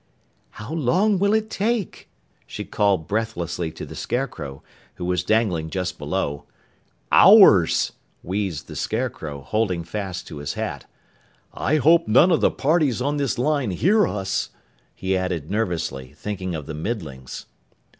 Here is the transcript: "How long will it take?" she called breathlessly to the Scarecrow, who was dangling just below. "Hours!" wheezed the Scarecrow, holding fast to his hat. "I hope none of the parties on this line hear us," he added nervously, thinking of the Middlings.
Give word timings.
"How 0.49 0.73
long 0.73 1.19
will 1.19 1.31
it 1.35 1.47
take?" 1.47 2.09
she 2.47 2.65
called 2.65 3.07
breathlessly 3.07 3.69
to 3.73 3.85
the 3.85 3.93
Scarecrow, 3.93 4.63
who 4.95 5.05
was 5.05 5.23
dangling 5.23 5.69
just 5.69 5.99
below. 5.99 6.45
"Hours!" 7.11 7.91
wheezed 8.23 8.67
the 8.67 8.75
Scarecrow, 8.75 9.41
holding 9.41 9.83
fast 9.83 10.25
to 10.29 10.37
his 10.37 10.53
hat. 10.55 10.87
"I 11.53 11.75
hope 11.75 12.07
none 12.07 12.31
of 12.31 12.41
the 12.41 12.49
parties 12.49 12.99
on 12.99 13.17
this 13.17 13.37
line 13.37 13.69
hear 13.69 14.07
us," 14.07 14.49
he 14.95 15.15
added 15.15 15.51
nervously, 15.51 16.13
thinking 16.13 16.55
of 16.55 16.65
the 16.65 16.73
Middlings. 16.73 17.45